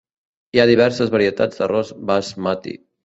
[0.57, 2.75] Hi ha diverses varietats d'arròs basmati.